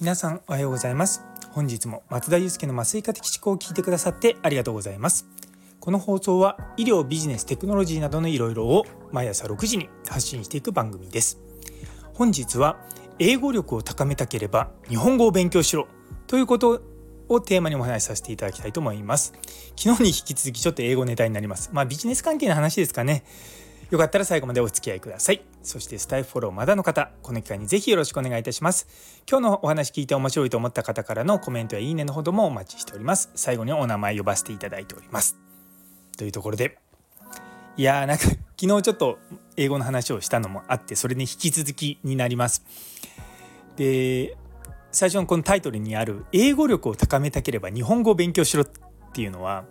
[0.00, 1.22] 皆さんおはようございます。
[1.52, 5.28] 本日も松田祐介の麻酔科的思考を聞いてくださってありがとうございます。
[5.78, 11.38] この放送は医療ビジネステクノロジーなどのいろいろを毎朝6時に発信していく番組です。
[12.14, 12.80] 本日は
[13.20, 15.86] 英語力を高めたければ日本語を勉強しろ
[16.26, 16.82] ということ
[17.28, 19.32] をテーマにお話しさせていただきたいと思います。
[19.76, 21.70] 昨日に引き続きちょっと英語ネタになります。
[21.72, 23.22] まあビジネス関係の話ですかね。
[23.90, 25.42] よかったら最後までお付き合いください。
[25.62, 28.86] そしてスタイフフォローまだの方、この機会にぜひよろしくお願いいたします。
[29.28, 33.30] 今日のお話聞いて面白いと思った方からのコメントやいいねのほどもお待ちしております。
[33.34, 35.36] 最後にお名前呼ばせていただいております。
[36.18, 36.78] というところで、
[37.78, 39.18] いやーなんか昨日ちょっと
[39.56, 42.64] 英語の話をしたのもあって、それに引き続きになります。
[43.76, 44.36] で、
[44.92, 48.66] 最初のこのタイトルにある英語力を高めたければ日本語を勉強しろっ
[49.12, 49.64] ていうのは、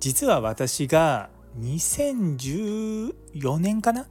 [0.00, 4.06] 実は私が2014年かな？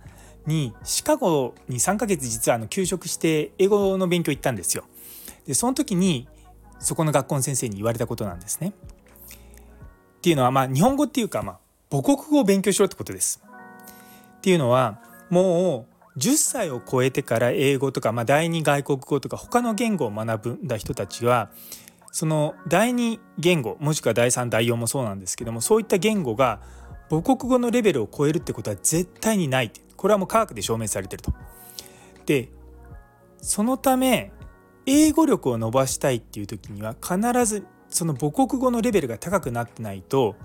[0.46, 4.86] にシカゴに3ヶ月実はあの休職して英語の勉強行ったんですよ。
[5.46, 6.28] でその時に
[6.80, 8.70] そこの学校の先生に言われたことなんですね。
[8.70, 8.72] っ
[10.22, 11.60] ていうのはまあ日本語っていうかまあ
[11.92, 13.42] 母国語を勉強しろってことです。
[14.38, 21.52] っていうのはもう10歳を超えてから英語とか、まあ、第二外国語とか他の言語を学んだ人たちは
[22.12, 26.60] その第二言語もしくは第3第4もそうなんですけどもそういった言語が
[27.12, 31.34] 母国語のレベルを超えるってことは絶対にないこれはもう科学で証明されてると。
[32.26, 32.48] で
[33.42, 34.32] そのため
[34.86, 40.36] 英語力を伸ばしたいっていう時には必ずその母国語のレベルが高くなってないと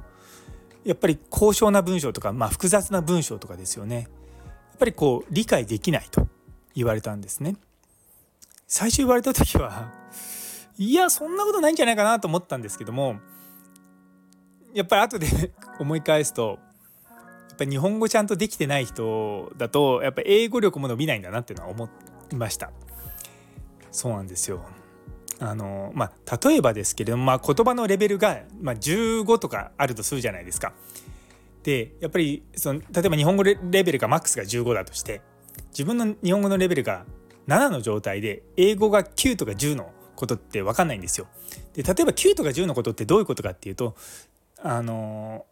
[0.85, 6.27] やっぱり高尚な文章とか、まあ、複雑な文章とかですよねやっぱりこう理解できないと
[6.75, 7.57] 言われたんですね。
[8.67, 9.93] 最初言われた時は
[10.79, 13.21] いやそんなことないんじゃないかなと思ったんですけども
[14.77, 15.27] やっぱり後で
[15.81, 16.59] 思い返すと
[17.49, 21.89] やっぱ日本語ちゃんとできてない人だとやっぱ英語力も伸びないんだなっていうのは思
[22.31, 22.71] いました。
[23.91, 24.63] そうなんですよ。
[25.39, 30.75] あのまあ例えばですけれども、まあ、言葉のレベルが、まあ、15とかあるとするじゃないですか。
[31.63, 35.23] でやっぱりその例えば日本語レベルがマックスが15だとして
[35.71, 37.07] 自分の日本語のレベルが
[37.49, 41.29] 7の状態で英語が9とか10のことって分かんないんですよ。
[41.73, 43.97] で例えば9とか10のことってどういうことかっていうと
[44.67, 45.47] あの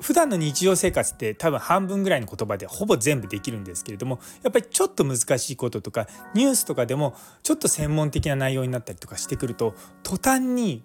[0.00, 10.84] 普段の日常生活って多分半分ぐらいの言葉でほぼ全部できるんですけれどもやっぱりちょっと難しいこととかニュースとかでもちょっと専門的な内容になったりとかしてくると途端に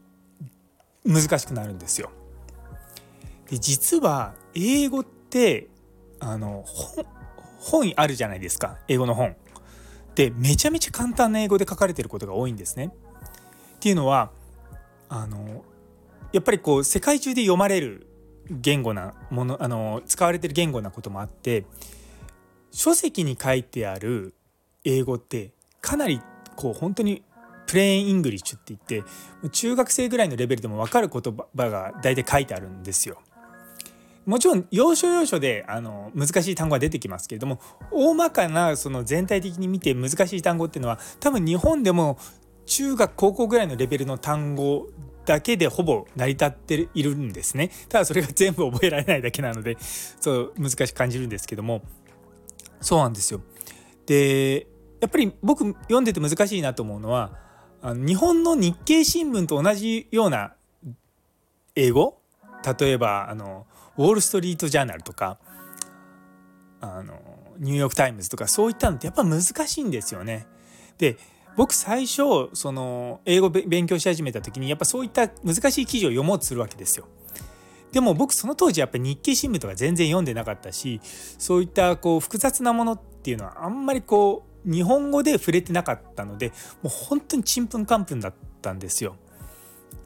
[1.05, 2.11] 難しくなるんですよ。
[3.49, 5.67] で実は英語って
[6.19, 6.63] あの
[7.59, 9.35] 本あるじゃないですか英語の本。
[10.15, 12.91] でめちゃめちゃ簡単な英語で書かれてることが多いんですね。
[13.75, 14.31] っていうのは
[15.09, 15.63] あの
[16.31, 18.07] やっぱりこう世界中で読まれる
[18.49, 21.65] 言語なものあの使われてる言語なこともあって
[22.71, 24.33] 書籍に書いてある
[24.83, 25.51] 英語って
[25.81, 26.21] かなり
[26.55, 27.23] こう本当に
[27.67, 31.21] plain English って言って中学生ぐらいのレベルでも分かる言
[31.55, 33.21] 葉が大体書いてあるんですよ。
[34.25, 37.59] もちろん要所要所であの難しい単語が出てきますけれども
[37.91, 42.17] 大まかなその全体的に見て難しい単語っていうのは多分日本でも
[42.65, 44.87] 中学高校ぐらいのレベルの単語
[45.25, 47.69] だけでほぼ成り立っているんですね。
[47.89, 51.81] ただそれが全部覚えられないだけなのでそう難しく感じるんですけども。
[52.81, 53.41] そうなんですよ。
[54.05, 54.67] で
[54.99, 57.37] やっぱり僕読んでて難しいなと思うのは
[57.81, 60.53] あの日本の日経新聞と同じような
[61.75, 62.19] 英語？
[62.79, 63.65] 例えばあの
[63.97, 65.37] ウォール・ストリート・ジャーナルとか
[66.81, 67.19] あの
[67.59, 70.47] ニューヨーク・タイムズとかそういったのってやっぱ難しいんですよね。
[70.97, 71.17] で
[71.55, 77.07] 僕最初その英語勉強し始めた時にやっぱそういった難しい記事を読もうとするわけですよ。
[77.91, 86.53] でも僕その当時やっぱり日経新聞とか全然読んでなかったしそういったこう複雑なものっていうのはあんまりこう日本語で触れてなかったのでも
[86.85, 89.15] う本当にちんぷんかんぷんだったんですよ。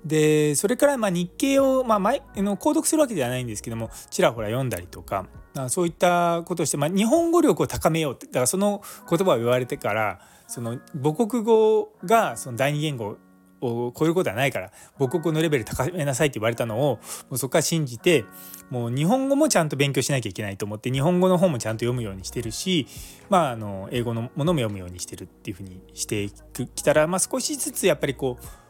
[0.07, 5.27] でそれからま日経をまあ前の購読するわけではないんですけどもちらほら読んだりとか
[5.69, 13.17] そういったことをして、まあ、日本語力を高めようってだからその言葉を言われてからその母国語がその第二言語
[13.59, 17.01] を超えることはないから母国語のレベル高めなさいって言われたのをも
[17.31, 18.25] うそこから信じて
[18.69, 22.87] もう日本語もちゃんと勉強しなきゃいけないと思って日本語の本もちゃんと読むようにしてるし、
[23.29, 26.29] まあ、あの英語のものも読むようにしてるっていうふうにして
[26.75, 28.66] きたら、まあ、少しずつやっぱりこう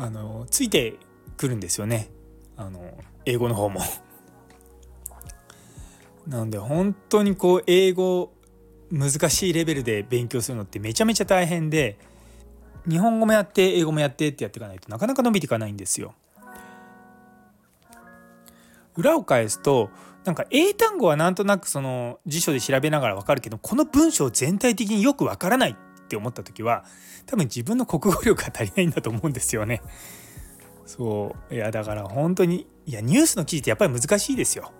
[0.00, 0.94] あのついて
[1.36, 2.08] くるんですよね
[2.56, 3.80] あの英語の方も。
[6.28, 8.32] なので本当にこう英語
[8.92, 11.98] 難しいレベルで勉強するのってめちゃめちゃ大変で
[12.88, 16.14] 日本語もやって英語もやってってやっていかないとなかなか伸びていかないんですよ。
[18.94, 19.90] 裏を返すと
[20.24, 25.76] なんか英単語はなんとなくその辞書で調べながらわかるけどこの文章全体的によくわからない
[26.08, 26.84] って思った時は
[27.26, 29.82] 多分自分の国語力が足りないんだと思うんですよね。
[30.86, 34.72] そういやだから本当にいやニュースの記事ってやっぱり難しいですよ。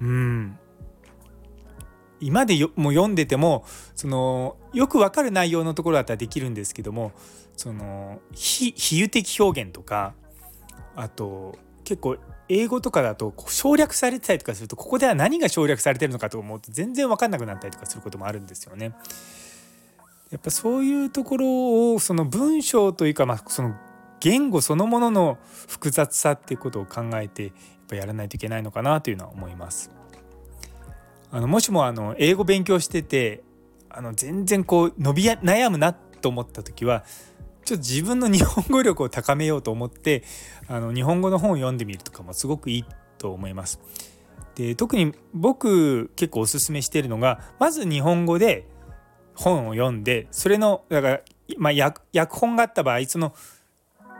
[0.00, 0.58] うん
[2.20, 3.64] 今でも読んでても
[3.96, 7.12] そのよくわかる内容のところだったらできるんですけども
[7.56, 10.14] その比喩的表現とか
[10.94, 18.92] あと結構英語とかだと省略されてたりとかするとここでは何が省略されてるのかと思うと全然分かんなくなったりとかすることもあるんですよね。
[20.32, 23.74] やっぱそういうところをその文章というかまあその
[24.18, 25.38] 言語そのものの
[25.68, 27.52] 複雑さっていうことを考えてやっ
[27.88, 29.90] ぱやらないといけないのかなというのは思います。
[31.30, 33.42] あのもしもあの英語勉強してて
[33.90, 37.04] あの全然こう伸び悩むなと思った時は
[37.64, 40.24] ちょっと自分の日本語力を高めようと思って
[40.66, 42.84] あの日本語の本を読んでみるとかもすごくいい
[43.18, 43.80] と思います。
[44.54, 48.66] で特に僕結構おすすめしているのがまず日本語で
[49.34, 51.20] 本を読んでそれのだから、
[51.58, 53.34] まあ、訳本があった場合その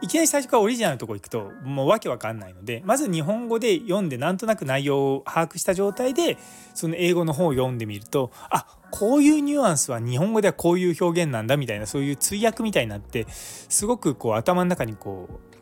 [0.03, 6.38] いきなり最初からオリジナルのとこ行くともうわけわかんないのでまず日本語で読んでなんとなく内容を把握した状態で
[6.75, 15.53] その英語の本を読んでみるとあこういうニュアンスは日本語ではこういう表現なんだみたいなそういう通訳みたいになってすごくこう頭の中にこう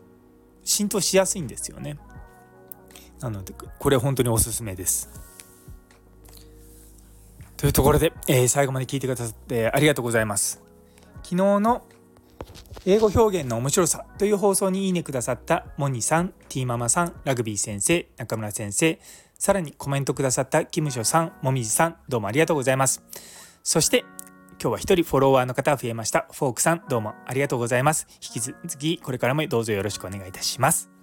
[0.64, 1.98] 浸透しやすいんですよね。
[3.20, 5.10] なのでこれ本当におすすめです。
[7.60, 10.62] というところで、えー、最後まで聞いてくださってありがとうございます。
[11.16, 11.82] 昨日の
[12.86, 18.98] 英語表現の面白さという放送にいいねくださったモニさん、ティーママさん、ラグビー先生、中村先生、
[19.38, 23.02] さらにコメントくださったキムショさん、もみじさん、どうもありがとうございます。
[23.62, 24.06] そして
[24.58, 26.28] 今日は一人フォロワーの方増えました。
[26.32, 28.06] フォークさん、どうもありがとうございます。
[28.22, 30.99] 引き続きこれからもどうぞよろしくお願いいたします。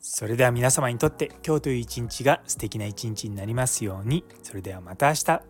[0.00, 4.24] それでは皆様にとって今日という一日が素敵な一日になりますように。
[4.42, 5.42] それではまた明日。